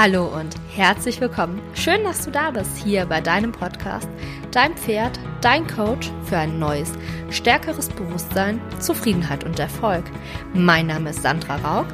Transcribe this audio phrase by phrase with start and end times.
[0.00, 1.60] Hallo und herzlich willkommen.
[1.74, 4.08] Schön, dass du da bist hier bei deinem Podcast,
[4.52, 6.92] dein Pferd, dein Coach für ein neues,
[7.30, 10.04] stärkeres Bewusstsein, Zufriedenheit und Erfolg.
[10.54, 11.86] Mein Name ist Sandra Raug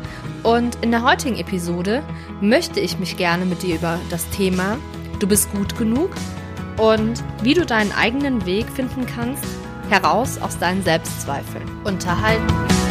[0.42, 2.02] und in der heutigen Episode
[2.42, 4.76] möchte ich mich gerne mit dir über das Thema
[5.18, 6.10] Du bist gut genug
[6.76, 9.46] und wie du deinen eigenen Weg finden kannst,
[9.88, 12.83] heraus aus deinen Selbstzweifeln unterhalten.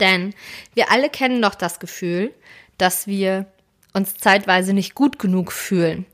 [0.00, 0.34] Denn
[0.74, 2.32] wir alle kennen doch das Gefühl,
[2.76, 3.46] dass wir
[3.92, 6.06] uns zeitweise nicht gut genug fühlen,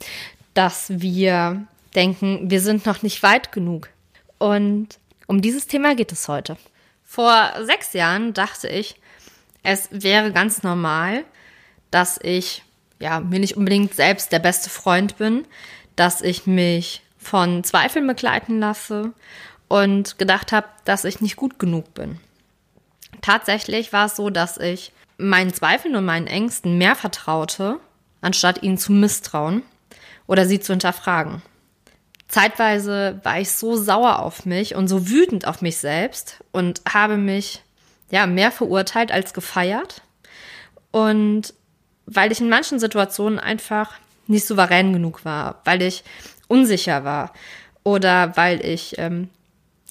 [0.54, 3.90] dass wir denken, wir sind noch nicht weit genug.
[4.38, 6.56] Und um dieses Thema geht es heute.
[7.04, 8.96] Vor sechs Jahren dachte ich,
[9.62, 11.24] es wäre ganz normal,
[11.90, 12.62] dass ich
[12.98, 15.46] ja mir nicht unbedingt selbst der beste Freund bin,
[15.96, 19.12] dass ich mich von Zweifeln begleiten lasse
[19.68, 22.18] und gedacht habe, dass ich nicht gut genug bin.
[23.22, 27.78] Tatsächlich war es so, dass ich meinen Zweifeln und meinen Ängsten mehr vertraute,
[28.20, 29.62] anstatt ihnen zu misstrauen
[30.26, 31.42] oder sie zu hinterfragen.
[32.28, 37.16] Zeitweise war ich so sauer auf mich und so wütend auf mich selbst und habe
[37.16, 37.62] mich
[38.10, 40.02] ja mehr verurteilt als gefeiert.
[40.90, 41.54] Und
[42.06, 43.92] weil ich in manchen Situationen einfach
[44.26, 46.02] nicht souverän genug war, weil ich
[46.48, 47.32] unsicher war
[47.82, 49.28] oder weil ich ähm,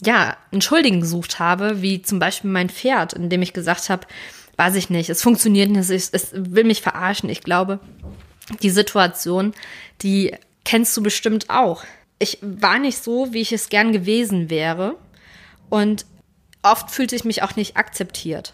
[0.01, 4.07] ja einen Schuldigen gesucht habe, wie zum Beispiel mein Pferd, in dem ich gesagt habe,
[4.57, 7.29] weiß ich nicht, es funktioniert nicht, es, es will mich verarschen.
[7.29, 7.79] Ich glaube,
[8.61, 9.53] die Situation,
[10.01, 11.83] die kennst du bestimmt auch.
[12.19, 14.95] Ich war nicht so, wie ich es gern gewesen wäre
[15.69, 16.05] und
[16.61, 18.53] oft fühlte ich mich auch nicht akzeptiert.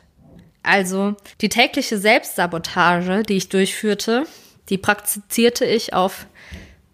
[0.63, 4.25] Also die tägliche Selbstsabotage, die ich durchführte,
[4.69, 6.27] die praktizierte ich auf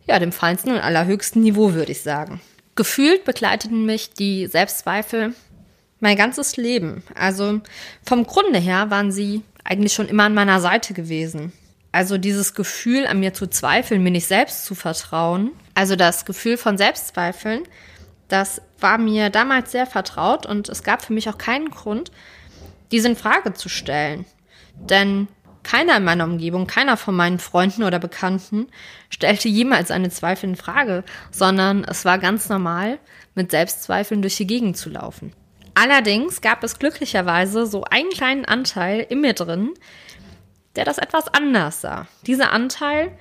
[0.07, 2.41] ja, dem feinsten und allerhöchsten Niveau, würde ich sagen.
[2.75, 5.33] Gefühlt begleiteten mich die Selbstzweifel
[5.99, 7.03] mein ganzes Leben.
[7.15, 7.61] Also
[8.05, 11.53] vom Grunde her waren sie eigentlich schon immer an meiner Seite gewesen.
[11.91, 16.57] Also dieses Gefühl, an mir zu zweifeln, mir nicht selbst zu vertrauen, also das Gefühl
[16.57, 17.63] von Selbstzweifeln,
[18.27, 22.11] das war mir damals sehr vertraut und es gab für mich auch keinen Grund,
[22.91, 24.25] diese in Frage zu stellen.
[24.75, 25.29] Denn
[25.65, 28.67] keiner in meiner Umgebung, keiner von meinen Freunden oder Bekannten
[29.09, 32.99] stellte jemals eine Zweifel in Frage, sondern es war ganz normal,
[33.33, 35.33] mit Selbstzweifeln durch die Gegend zu laufen.
[35.73, 39.73] Allerdings gab es glücklicherweise so einen kleinen Anteil in mir drin,
[40.75, 42.07] der das etwas anders sah.
[42.25, 43.11] Dieser Anteil,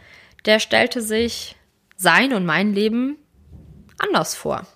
[0.44, 1.56] der stellte sich
[1.96, 3.16] sein und mein Leben
[3.98, 4.66] anders vor.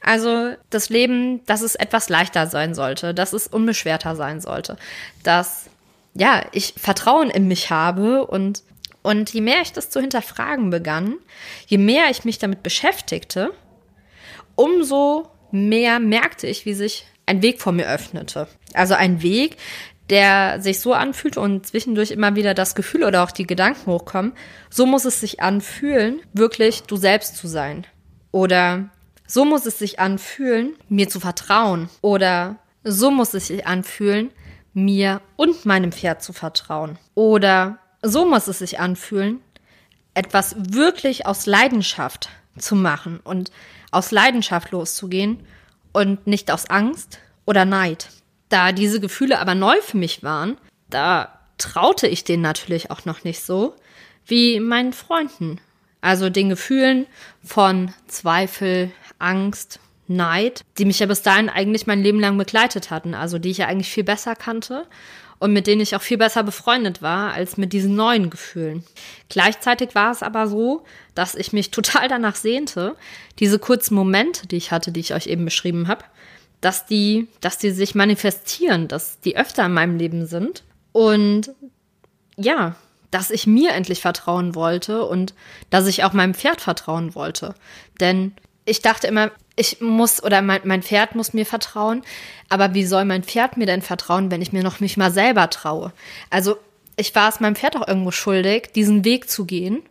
[0.00, 4.76] Also das Leben, dass es etwas leichter sein sollte, dass es unbeschwerter sein sollte,
[5.22, 5.68] dass
[6.14, 8.62] ja, ich Vertrauen in mich habe und,
[9.02, 11.16] und je mehr ich das zu hinterfragen begann,
[11.66, 13.52] je mehr ich mich damit beschäftigte,
[14.54, 18.48] umso mehr merkte ich, wie sich ein Weg vor mir öffnete.
[18.74, 19.56] Also ein Weg,
[20.10, 24.32] der sich so anfühlt und zwischendurch immer wieder das Gefühl oder auch die Gedanken hochkommen,
[24.70, 27.86] so muss es sich anfühlen, wirklich du selbst zu sein.
[28.32, 28.88] Oder
[29.26, 31.90] so muss es sich anfühlen, mir zu vertrauen.
[32.00, 34.30] Oder so muss es sich anfühlen,
[34.84, 36.98] mir und meinem Pferd zu vertrauen.
[37.14, 39.40] Oder so muss es sich anfühlen,
[40.14, 42.28] etwas wirklich aus Leidenschaft
[42.58, 43.50] zu machen und
[43.90, 45.46] aus Leidenschaft loszugehen
[45.92, 48.08] und nicht aus Angst oder Neid.
[48.48, 50.56] Da diese Gefühle aber neu für mich waren,
[50.90, 53.74] da traute ich denen natürlich auch noch nicht so
[54.26, 55.60] wie meinen Freunden.
[56.00, 57.06] Also den Gefühlen
[57.42, 63.14] von Zweifel, Angst, Neid, die mich ja bis dahin eigentlich mein Leben lang begleitet hatten,
[63.14, 64.86] also die ich ja eigentlich viel besser kannte
[65.38, 68.84] und mit denen ich auch viel besser befreundet war als mit diesen neuen Gefühlen.
[69.28, 72.96] Gleichzeitig war es aber so, dass ich mich total danach sehnte,
[73.38, 76.04] diese kurzen Momente, die ich hatte, die ich euch eben beschrieben habe,
[76.60, 81.52] dass die, dass die sich manifestieren, dass die öfter in meinem Leben sind und
[82.36, 82.74] ja,
[83.10, 85.34] dass ich mir endlich vertrauen wollte und
[85.70, 87.54] dass ich auch meinem Pferd vertrauen wollte.
[88.00, 88.32] Denn
[88.64, 92.02] ich dachte immer, ich muss oder mein, mein Pferd muss mir vertrauen.
[92.48, 95.50] Aber wie soll mein Pferd mir denn vertrauen, wenn ich mir noch nicht mal selber
[95.50, 95.92] traue?
[96.30, 96.56] Also
[96.96, 99.82] ich war es meinem Pferd auch irgendwo schuldig, diesen Weg zu gehen,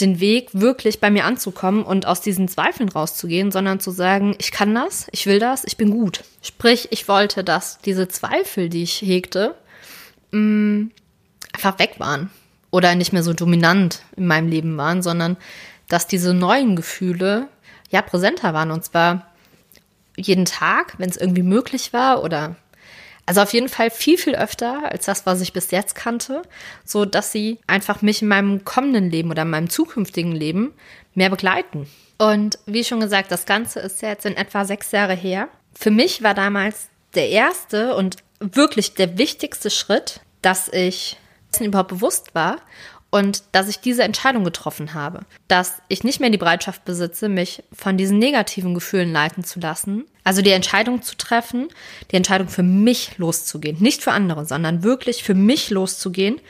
[0.00, 4.50] den Weg wirklich bei mir anzukommen und aus diesen Zweifeln rauszugehen, sondern zu sagen, ich
[4.50, 6.24] kann das, ich will das, ich bin gut.
[6.42, 9.54] Sprich, ich wollte, dass diese Zweifel, die ich hegte,
[10.32, 10.90] mh, mm,
[11.52, 12.30] einfach weg waren
[12.70, 15.36] oder nicht mehr so dominant in meinem Leben waren, sondern
[15.88, 17.48] dass diese neuen Gefühle
[17.90, 19.26] ja präsenter waren und zwar
[20.16, 22.56] jeden Tag, wenn es irgendwie möglich war oder
[23.26, 26.42] also auf jeden Fall viel, viel öfter als das, was ich bis jetzt kannte,
[26.84, 30.74] so dass sie einfach mich in meinem kommenden Leben oder in meinem zukünftigen Leben
[31.14, 31.86] mehr begleiten.
[32.18, 35.48] Und wie schon gesagt, das Ganze ist jetzt in etwa sechs Jahre her.
[35.74, 41.16] Für mich war damals der erste und wirklich der wichtigste Schritt, dass ich
[41.60, 42.56] überhaupt bewusst war
[43.10, 47.62] und dass ich diese Entscheidung getroffen habe, dass ich nicht mehr die Bereitschaft besitze, mich
[47.72, 51.68] von diesen negativen Gefühlen leiten zu lassen, also die Entscheidung zu treffen,
[52.10, 56.40] die Entscheidung für mich loszugehen, nicht für andere, sondern wirklich für mich loszugehen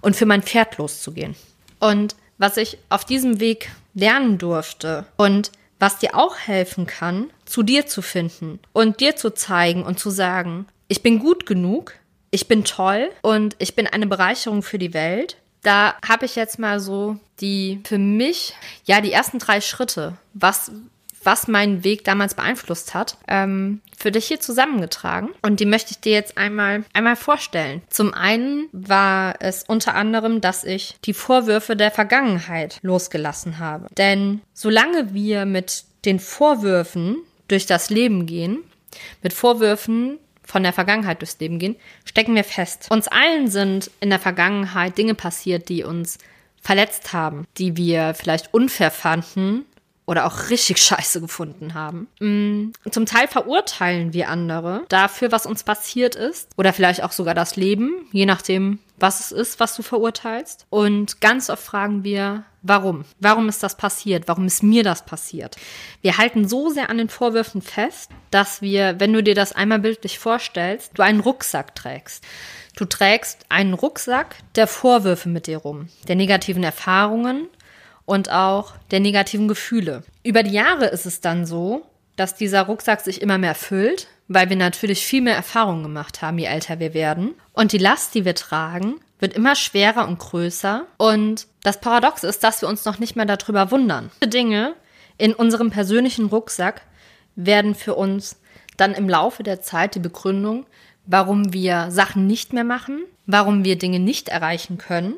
[0.00, 1.36] und für mein Pferd loszugehen.
[1.80, 7.62] Und was ich auf diesem Weg lernen durfte und was dir auch helfen kann, zu
[7.62, 11.92] dir zu finden und dir zu zeigen und zu sagen, ich bin gut genug,
[12.30, 15.36] ich bin toll und ich bin eine Bereicherung für die Welt
[15.66, 18.54] da habe ich jetzt mal so die für mich,
[18.84, 20.70] ja, die ersten drei Schritte, was,
[21.24, 25.30] was meinen Weg damals beeinflusst hat, ähm, für dich hier zusammengetragen.
[25.42, 27.82] Und die möchte ich dir jetzt einmal, einmal vorstellen.
[27.90, 33.88] Zum einen war es unter anderem, dass ich die Vorwürfe der Vergangenheit losgelassen habe.
[33.96, 37.16] Denn solange wir mit den Vorwürfen
[37.48, 38.58] durch das Leben gehen,
[39.22, 42.86] mit Vorwürfen von der Vergangenheit durchs Leben gehen, stecken wir fest.
[42.90, 46.18] Uns allen sind in der Vergangenheit Dinge passiert, die uns
[46.62, 49.66] verletzt haben, die wir vielleicht unfair fanden
[50.06, 52.08] oder auch richtig scheiße gefunden haben.
[52.20, 57.34] Mm, zum Teil verurteilen wir andere dafür, was uns passiert ist oder vielleicht auch sogar
[57.34, 60.66] das Leben, je nachdem, was es ist, was du verurteilst.
[60.70, 63.04] Und ganz oft fragen wir, warum?
[63.20, 64.28] Warum ist das passiert?
[64.28, 65.56] Warum ist mir das passiert?
[66.02, 69.78] Wir halten so sehr an den Vorwürfen fest, dass wir, wenn du dir das einmal
[69.78, 72.24] bildlich vorstellst, du einen Rucksack trägst.
[72.76, 77.48] Du trägst einen Rucksack der Vorwürfe mit dir rum, der negativen Erfahrungen
[78.04, 80.02] und auch der negativen Gefühle.
[80.22, 81.86] Über die Jahre ist es dann so,
[82.16, 86.38] dass dieser Rucksack sich immer mehr füllt, weil wir natürlich viel mehr Erfahrungen gemacht haben,
[86.38, 87.34] je älter wir werden.
[87.52, 90.86] Und die Last, die wir tragen, wird immer schwerer und größer.
[90.98, 94.10] Und das Paradox ist, dass wir uns noch nicht mehr darüber wundern.
[94.24, 94.74] Dinge
[95.18, 96.82] in unserem persönlichen Rucksack
[97.34, 98.40] werden für uns
[98.76, 100.66] dann im Laufe der Zeit die Begründung,
[101.06, 105.14] warum wir Sachen nicht mehr machen, warum wir Dinge nicht erreichen können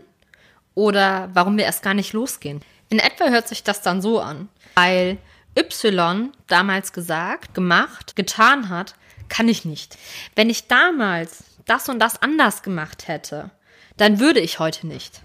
[0.75, 2.61] oder warum wir erst gar nicht losgehen.
[2.89, 5.19] In etwa hört sich das dann so an, weil
[5.59, 8.95] Y damals gesagt, gemacht, getan hat,
[9.29, 9.99] kann ich nicht.
[10.37, 13.51] Wenn ich damals das und das anders gemacht hätte,
[13.99, 15.21] dann würde ich heute nicht.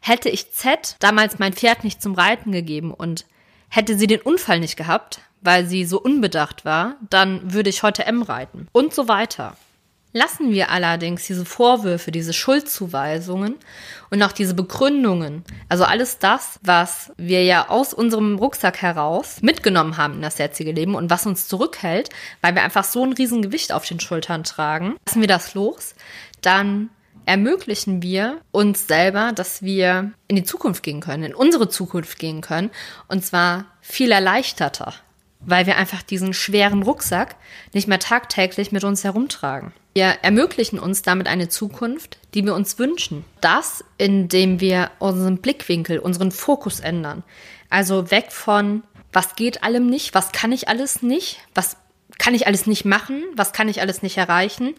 [0.00, 3.24] Hätte ich Z damals mein Pferd nicht zum Reiten gegeben und
[3.68, 8.06] hätte sie den Unfall nicht gehabt, weil sie so unbedacht war, dann würde ich heute
[8.06, 9.56] M reiten und so weiter.
[10.16, 13.56] Lassen wir allerdings diese Vorwürfe, diese Schuldzuweisungen
[14.10, 19.96] und auch diese Begründungen, also alles das, was wir ja aus unserem Rucksack heraus mitgenommen
[19.96, 22.10] haben in das jetzige Leben und was uns zurückhält,
[22.42, 25.96] weil wir einfach so ein Riesengewicht auf den Schultern tragen, lassen wir das los,
[26.42, 26.90] dann
[27.26, 32.40] ermöglichen wir uns selber, dass wir in die Zukunft gehen können, in unsere Zukunft gehen
[32.40, 32.70] können
[33.08, 34.94] und zwar viel erleichterter,
[35.40, 37.36] weil wir einfach diesen schweren Rucksack
[37.72, 39.72] nicht mehr tagtäglich mit uns herumtragen.
[39.94, 43.24] Wir ermöglichen uns damit eine Zukunft, die wir uns wünschen.
[43.40, 47.22] Das, indem wir unseren Blickwinkel, unseren Fokus ändern.
[47.70, 48.82] Also weg von,
[49.12, 51.76] was geht allem nicht, was kann ich alles nicht, was
[52.18, 54.74] kann ich alles nicht machen, was kann ich alles nicht erreichen,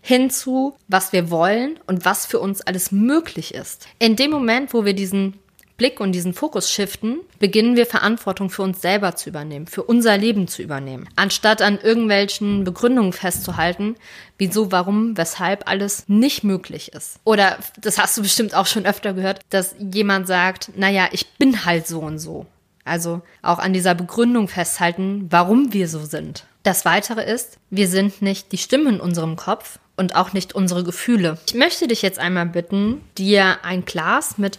[0.00, 3.88] hin zu, was wir wollen und was für uns alles möglich ist.
[3.98, 5.34] In dem Moment, wo wir diesen
[5.78, 10.18] Blick und diesen Fokus shiften, beginnen wir Verantwortung für uns selber zu übernehmen, für unser
[10.18, 11.08] Leben zu übernehmen.
[11.14, 13.94] Anstatt an irgendwelchen Begründungen festzuhalten,
[14.38, 17.20] wieso, warum, weshalb alles nicht möglich ist.
[17.22, 21.64] Oder, das hast du bestimmt auch schon öfter gehört, dass jemand sagt, naja, ich bin
[21.64, 22.46] halt so und so.
[22.88, 26.44] Also auch an dieser Begründung festhalten, warum wir so sind.
[26.62, 30.84] Das Weitere ist, wir sind nicht die Stimme in unserem Kopf und auch nicht unsere
[30.84, 31.38] Gefühle.
[31.46, 34.58] Ich möchte dich jetzt einmal bitten, dir ein Glas mit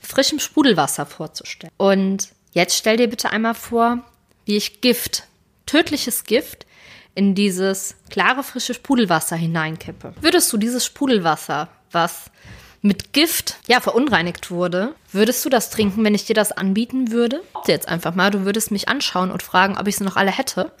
[0.00, 1.72] frischem Sprudelwasser vorzustellen.
[1.76, 3.98] Und jetzt stell dir bitte einmal vor,
[4.44, 5.24] wie ich Gift,
[5.66, 6.66] tödliches Gift,
[7.14, 10.14] in dieses klare, frische Sprudelwasser hineinkippe.
[10.20, 12.30] Würdest du dieses Sprudelwasser, was
[12.80, 17.42] mit Gift ja verunreinigt wurde, würdest du das trinken, wenn ich dir das anbieten würde?
[17.66, 20.72] Jetzt einfach mal, du würdest mich anschauen und fragen, ob ich sie noch alle hätte.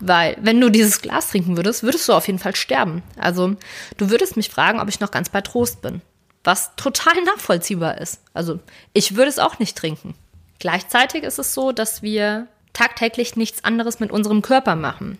[0.00, 3.02] Weil, wenn du dieses Glas trinken würdest, würdest du auf jeden Fall sterben.
[3.18, 3.56] Also,
[3.96, 6.02] du würdest mich fragen, ob ich noch ganz bei Trost bin
[6.46, 8.22] was total nachvollziehbar ist.
[8.32, 8.60] Also
[8.94, 10.14] ich würde es auch nicht trinken.
[10.58, 15.18] Gleichzeitig ist es so, dass wir tagtäglich nichts anderes mit unserem Körper machen.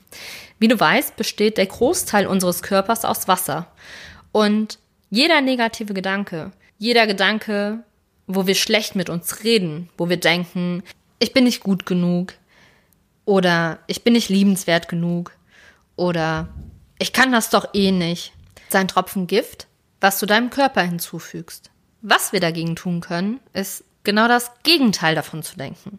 [0.58, 3.66] Wie du weißt, besteht der Großteil unseres Körpers aus Wasser.
[4.32, 4.78] Und
[5.16, 7.82] jeder negative Gedanke, jeder Gedanke,
[8.26, 10.82] wo wir schlecht mit uns reden, wo wir denken,
[11.18, 12.34] ich bin nicht gut genug
[13.24, 15.32] oder ich bin nicht liebenswert genug
[15.96, 16.48] oder
[16.98, 18.34] ich kann das doch eh nicht,
[18.68, 19.68] sein Tropfen Gift,
[20.02, 21.70] was du deinem Körper hinzufügst.
[22.02, 25.98] Was wir dagegen tun können, ist genau das Gegenteil davon zu denken.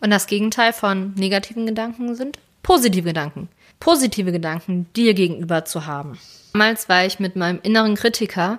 [0.00, 3.48] Und das Gegenteil von negativen Gedanken sind positive Gedanken.
[3.80, 6.18] Positive Gedanken dir gegenüber zu haben.
[6.52, 8.58] Damals war ich mit meinem inneren Kritiker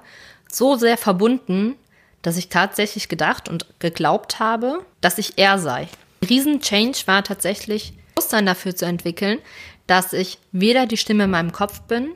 [0.51, 1.75] so sehr verbunden,
[2.21, 5.87] dass ich tatsächlich gedacht und geglaubt habe, dass ich er sei.
[6.27, 9.39] Riesen-Change war tatsächlich, Bewusstsein dafür zu entwickeln,
[9.85, 12.09] dass ich weder die Stimme in meinem Kopf bin,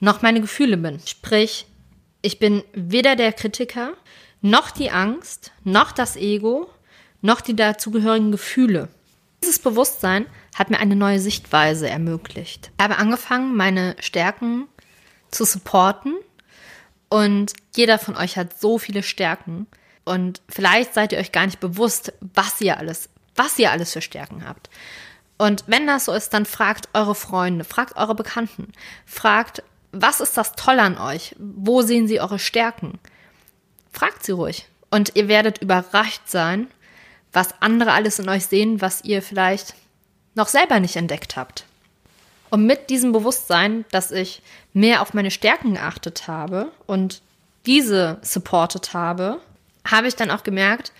[0.00, 1.00] noch meine Gefühle bin.
[1.06, 1.66] Sprich,
[2.22, 3.92] ich bin weder der Kritiker,
[4.40, 6.68] noch die Angst, noch das Ego,
[7.20, 8.88] noch die dazugehörigen Gefühle.
[9.42, 12.70] Dieses Bewusstsein hat mir eine neue Sichtweise ermöglicht.
[12.76, 14.68] Ich habe angefangen, meine Stärken
[15.30, 16.14] zu supporten
[17.08, 19.66] und jeder von euch hat so viele Stärken
[20.04, 24.02] und vielleicht seid ihr euch gar nicht bewusst, was ihr alles, was ihr alles für
[24.02, 24.68] Stärken habt.
[25.38, 28.72] Und wenn das so ist, dann fragt eure Freunde, fragt eure Bekannten,
[29.06, 31.34] fragt, was ist das Tolle an euch?
[31.38, 32.98] Wo sehen sie eure Stärken?
[33.92, 34.68] Fragt sie ruhig.
[34.90, 36.68] Und ihr werdet überrascht sein,
[37.32, 39.74] was andere alles in euch sehen, was ihr vielleicht
[40.34, 41.64] noch selber nicht entdeckt habt.
[42.50, 44.42] Und mit diesem Bewusstsein, dass ich
[44.74, 47.22] mehr auf meine Stärken geachtet habe und
[47.66, 49.40] diese supportet habe,
[49.86, 50.92] habe ich dann auch gemerkt,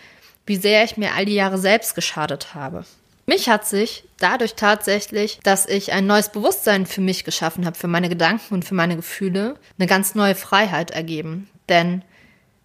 [0.46, 2.84] wie sehr ich mir all die Jahre selbst geschadet habe.
[3.26, 7.86] Mich hat sich dadurch tatsächlich, dass ich ein neues Bewusstsein für mich geschaffen habe, für
[7.86, 11.48] meine Gedanken und für meine Gefühle, eine ganz neue Freiheit ergeben.
[11.68, 12.02] Denn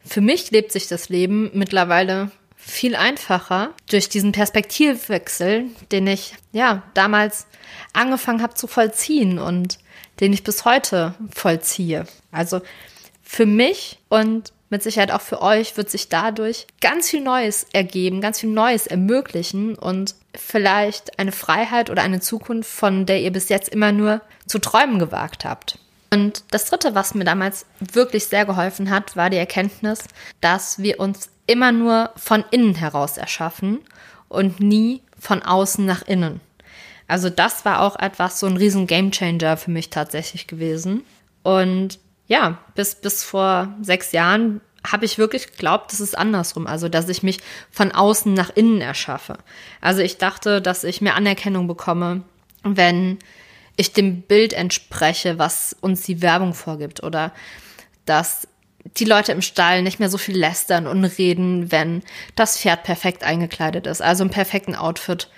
[0.03, 2.31] für mich lebt sich das Leben mittlerweile
[2.67, 7.47] viel einfacher durch diesen Perspektivwechsel, den ich ja damals
[7.93, 9.79] angefangen habe zu vollziehen und
[10.19, 12.05] den ich bis heute vollziehe.
[12.31, 12.61] Also
[13.23, 18.19] für mich und mit Sicherheit auch für euch wird sich dadurch ganz viel Neues ergeben,
[18.19, 23.47] ganz viel Neues ermöglichen und vielleicht eine Freiheit oder eine Zukunft, von der ihr bis
[23.47, 25.79] jetzt immer nur zu träumen gewagt habt.
[26.11, 30.03] Und das Dritte, was mir damals wirklich sehr geholfen hat, war die Erkenntnis,
[30.41, 33.79] dass wir uns immer nur von innen heraus erschaffen
[34.29, 36.41] und nie von außen nach innen.
[37.07, 41.03] Also das war auch etwas, so ein riesen Gamechanger für mich tatsächlich gewesen.
[41.41, 46.67] Und ja, bis, bis vor sechs Jahren habe ich wirklich geglaubt, das ist andersrum.
[46.67, 47.39] Also, dass ich mich
[47.71, 49.37] von außen nach innen erschaffe.
[49.81, 52.23] Also ich dachte, dass ich mehr Anerkennung bekomme,
[52.63, 53.19] wenn
[53.75, 57.03] ich dem Bild entspreche, was uns die Werbung vorgibt.
[57.03, 57.31] Oder
[58.05, 58.47] dass
[58.95, 62.03] die Leute im Stall nicht mehr so viel lästern und reden, wenn
[62.35, 65.29] das Pferd perfekt eingekleidet ist, also im perfekten Outfit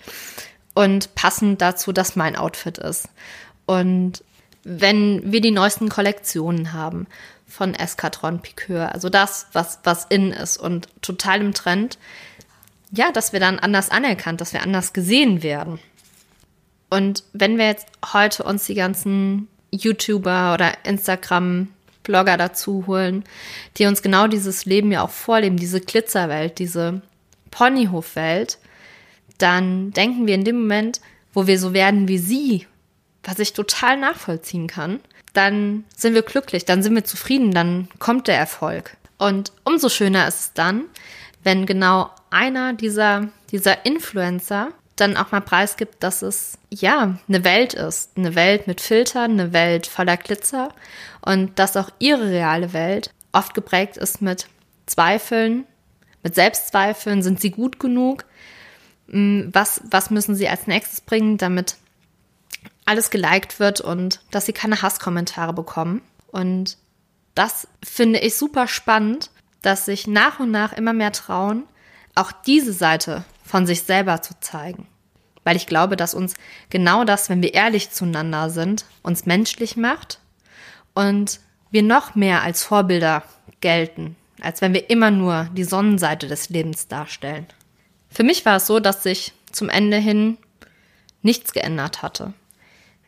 [0.73, 3.09] und passend dazu, dass mein Outfit ist.
[3.65, 4.23] Und
[4.63, 7.07] wenn wir die neuesten Kollektionen haben
[7.47, 11.97] von Escatron Piqueur, also das, was, was in ist und total im Trend,
[12.91, 15.79] ja, dass wir dann anders anerkannt, dass wir anders gesehen werden.
[16.89, 21.67] Und wenn wir jetzt heute uns die ganzen YouTuber oder Instagram
[22.09, 23.23] Blogger dazu holen,
[23.77, 27.03] die uns genau dieses Leben ja auch vorleben, diese Glitzerwelt, diese
[27.51, 28.57] Ponyhofwelt,
[29.37, 31.01] dann denken wir in dem Moment,
[31.33, 32.65] wo wir so werden wie sie,
[33.23, 35.01] was ich total nachvollziehen kann,
[35.33, 38.97] dann sind wir glücklich, dann sind wir zufrieden, dann kommt der Erfolg.
[39.19, 40.85] Und umso schöner ist es dann,
[41.43, 47.75] wenn genau einer dieser, dieser Influencer dann auch mal preisgibt, dass es ja eine Welt
[47.75, 50.69] ist, eine Welt mit Filtern, eine Welt voller Glitzer
[51.29, 54.47] und dass auch ihre reale Welt oft geprägt ist mit
[54.87, 55.65] Zweifeln,
[56.23, 58.25] mit Selbstzweifeln, sind sie gut genug?
[59.09, 61.75] Hm, was, was müssen sie als nächstes bringen, damit
[62.83, 66.01] alles geliked wird und dass sie keine Hasskommentare bekommen?
[66.31, 66.77] Und
[67.35, 69.29] das finde ich super spannend,
[69.61, 71.61] dass sich nach und nach immer mehr trauen,
[72.15, 74.87] auch diese Seite von sich selber zu zeigen.
[75.43, 76.33] Weil ich glaube, dass uns
[76.71, 80.19] genau das, wenn wir ehrlich zueinander sind, uns menschlich macht
[80.93, 81.39] und
[81.71, 83.23] wir noch mehr als Vorbilder
[83.61, 87.45] gelten, als wenn wir immer nur die Sonnenseite des Lebens darstellen.
[88.09, 90.37] Für mich war es so, dass sich zum Ende hin
[91.21, 92.33] nichts geändert hatte.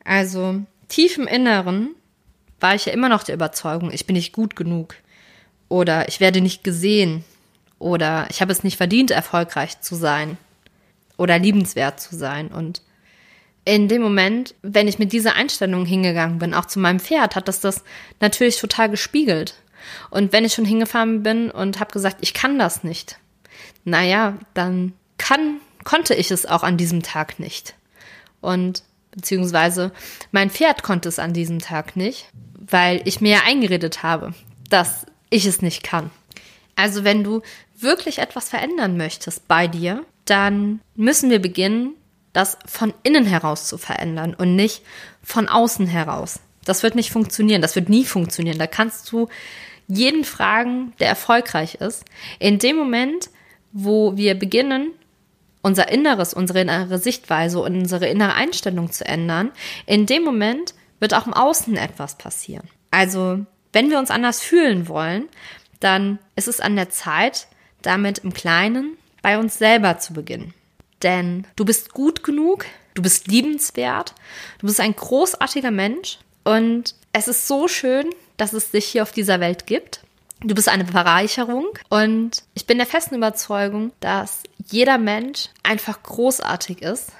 [0.04, 1.96] Also tief im Inneren
[2.60, 4.96] war ich ja immer noch der Überzeugung, ich bin nicht gut genug
[5.70, 7.24] oder ich werde nicht gesehen
[7.80, 10.38] oder ich habe es nicht verdient, erfolgreich zu sein
[11.18, 12.50] oder liebenswert zu sein.
[12.50, 12.82] Und
[13.64, 17.48] in dem Moment, wenn ich mit dieser Einstellung hingegangen bin, auch zu meinem Pferd, hat
[17.48, 17.84] das das
[18.20, 19.56] natürlich total gespiegelt.
[20.10, 23.18] Und wenn ich schon hingefahren bin und habe gesagt, ich kann das nicht,
[23.84, 27.76] naja, dann kann, konnte ich es auch an diesem Tag nicht.
[28.42, 29.92] Und beziehungsweise
[30.32, 34.34] mein Pferd konnte es an diesem Tag nicht, weil ich mir eingeredet habe,
[34.70, 36.10] dass ich es nicht kann.
[36.76, 37.42] Also wenn du
[37.78, 41.96] wirklich etwas verändern möchtest bei dir, dann müssen wir beginnen,
[42.34, 44.84] das von innen heraus zu verändern und nicht
[45.24, 46.40] von außen heraus.
[46.66, 48.60] Das wird nicht funktionieren, das wird nie funktionieren.
[48.60, 49.28] Da kannst du
[49.88, 52.06] jeden fragen, der erfolgreich ist.
[52.40, 53.30] In dem Moment,
[53.72, 54.92] wo wir beginnen,
[55.62, 59.52] unser Inneres, unsere innere Sichtweise, unsere innere Einstellung zu ändern,
[59.86, 62.68] in dem Moment wird auch im Außen etwas passieren.
[62.90, 65.28] Also, wenn wir uns anders fühlen wollen,
[65.80, 67.48] dann ist es an der Zeit,
[67.82, 70.54] damit im Kleinen bei uns selber zu beginnen.
[71.04, 74.14] Denn du bist gut genug, du bist liebenswert,
[74.60, 79.12] du bist ein großartiger Mensch und es ist so schön, dass es dich hier auf
[79.12, 80.02] dieser Welt gibt.
[80.44, 86.82] Du bist eine Bereicherung und ich bin der festen Überzeugung, dass jeder Mensch einfach großartig
[86.82, 87.12] ist,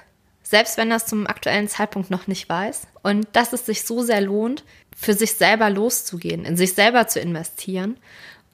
[0.42, 2.88] selbst wenn er es zum aktuellen Zeitpunkt noch nicht weiß.
[3.02, 4.64] Und dass es sich so sehr lohnt,
[4.96, 7.96] für sich selber loszugehen, in sich selber zu investieren.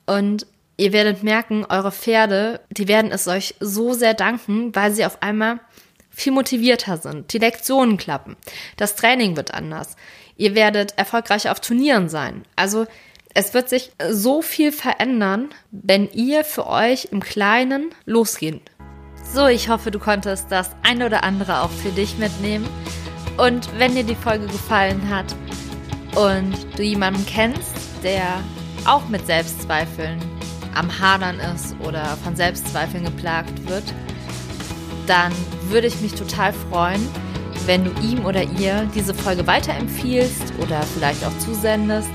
[0.06, 0.46] Und
[0.78, 5.22] ihr werdet merken, eure Pferde, die werden es euch so sehr danken, weil sie auf
[5.22, 5.60] einmal
[6.08, 7.32] viel motivierter sind.
[7.32, 8.36] Die Lektionen klappen.
[8.76, 9.96] Das Training wird anders.
[10.36, 12.44] Ihr werdet erfolgreich auf Turnieren sein.
[12.56, 12.86] Also
[13.34, 18.62] es wird sich so viel verändern, wenn ihr für euch im Kleinen losgeht.
[19.32, 22.66] So, ich hoffe, du konntest das eine oder andere auch für dich mitnehmen.
[23.36, 25.36] Und wenn dir die Folge gefallen hat
[26.16, 28.42] und du jemanden kennst, der
[28.86, 30.37] auch mit Selbstzweifeln
[30.74, 33.84] am Hadern ist oder von Selbstzweifeln geplagt wird,
[35.06, 35.32] dann
[35.68, 37.06] würde ich mich total freuen,
[37.66, 42.10] wenn du ihm oder ihr diese Folge weiterempfiehlst oder vielleicht auch zusendest.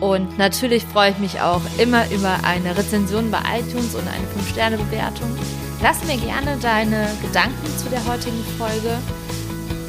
[0.00, 5.28] Und natürlich freue ich mich auch immer über eine Rezension bei iTunes und eine 5-Sterne-Bewertung.
[5.80, 8.98] Lass mir gerne deine Gedanken zu der heutigen Folge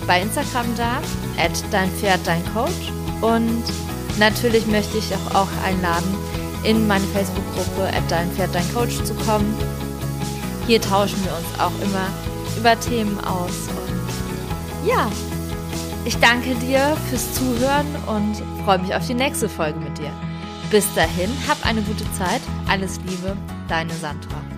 [0.06, 1.02] bei Instagram da,
[1.38, 2.92] at dein Pferd, dein Coach.
[3.22, 3.64] Und
[4.20, 6.16] natürlich möchte ich auch, auch einladen,
[6.64, 9.56] in meine Facebook-Gruppe at dein Pferd, dein Coach zu kommen.
[10.68, 12.08] Hier tauschen wir uns auch immer
[12.58, 13.68] über Themen aus.
[13.70, 15.12] Und ja,
[16.06, 20.12] ich danke dir fürs Zuhören und freue mich auf die nächste Folge mit dir.
[20.72, 22.42] Bis dahin, hab eine gute Zeit.
[22.68, 24.53] Alles Liebe, deine Sandra.